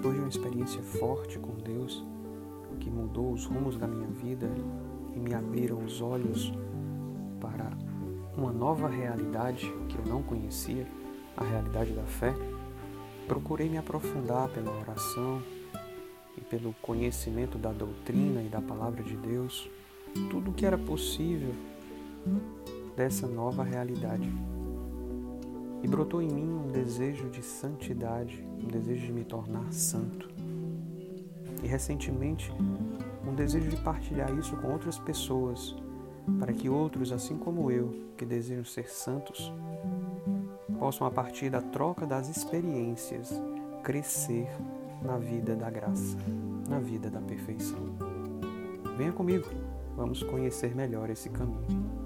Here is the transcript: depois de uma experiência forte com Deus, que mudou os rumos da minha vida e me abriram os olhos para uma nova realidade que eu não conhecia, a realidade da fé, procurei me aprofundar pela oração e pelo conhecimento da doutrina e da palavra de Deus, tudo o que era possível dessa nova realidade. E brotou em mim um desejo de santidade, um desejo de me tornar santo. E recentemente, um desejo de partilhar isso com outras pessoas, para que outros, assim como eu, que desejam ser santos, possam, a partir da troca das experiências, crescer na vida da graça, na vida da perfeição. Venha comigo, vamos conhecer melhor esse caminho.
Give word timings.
depois 0.00 0.14
de 0.14 0.20
uma 0.20 0.28
experiência 0.30 0.82
forte 0.82 1.38
com 1.38 1.52
Deus, 1.56 2.02
que 2.80 2.88
mudou 2.88 3.34
os 3.34 3.44
rumos 3.44 3.76
da 3.76 3.86
minha 3.86 4.06
vida 4.06 4.50
e 5.14 5.18
me 5.18 5.34
abriram 5.34 5.84
os 5.84 6.00
olhos 6.00 6.50
para 7.38 7.70
uma 8.34 8.50
nova 8.50 8.88
realidade 8.88 9.70
que 9.90 9.98
eu 9.98 10.06
não 10.06 10.22
conhecia, 10.22 10.86
a 11.36 11.44
realidade 11.44 11.92
da 11.92 12.04
fé, 12.04 12.34
procurei 13.28 13.68
me 13.68 13.76
aprofundar 13.76 14.48
pela 14.48 14.72
oração 14.72 15.42
e 16.34 16.40
pelo 16.40 16.72
conhecimento 16.80 17.58
da 17.58 17.70
doutrina 17.70 18.42
e 18.42 18.48
da 18.48 18.62
palavra 18.62 19.02
de 19.02 19.14
Deus, 19.18 19.68
tudo 20.30 20.50
o 20.50 20.54
que 20.54 20.64
era 20.64 20.78
possível 20.78 21.54
dessa 22.96 23.26
nova 23.26 23.62
realidade. 23.62 24.32
E 25.82 25.88
brotou 25.88 26.20
em 26.20 26.28
mim 26.28 26.48
um 26.48 26.68
desejo 26.68 27.28
de 27.30 27.42
santidade, 27.42 28.46
um 28.62 28.68
desejo 28.68 29.06
de 29.06 29.12
me 29.12 29.24
tornar 29.24 29.72
santo. 29.72 30.28
E 31.62 31.66
recentemente, 31.66 32.52
um 33.26 33.34
desejo 33.34 33.68
de 33.68 33.76
partilhar 33.76 34.32
isso 34.38 34.56
com 34.56 34.72
outras 34.72 34.98
pessoas, 34.98 35.74
para 36.38 36.52
que 36.52 36.68
outros, 36.68 37.12
assim 37.12 37.36
como 37.36 37.70
eu, 37.70 37.94
que 38.16 38.24
desejam 38.24 38.64
ser 38.64 38.88
santos, 38.88 39.52
possam, 40.78 41.06
a 41.06 41.10
partir 41.10 41.50
da 41.50 41.60
troca 41.60 42.06
das 42.06 42.28
experiências, 42.28 43.30
crescer 43.82 44.48
na 45.02 45.18
vida 45.18 45.54
da 45.54 45.70
graça, 45.70 46.16
na 46.68 46.78
vida 46.78 47.10
da 47.10 47.20
perfeição. 47.20 47.78
Venha 48.96 49.12
comigo, 49.12 49.46
vamos 49.96 50.22
conhecer 50.22 50.74
melhor 50.74 51.10
esse 51.10 51.28
caminho. 51.28 51.99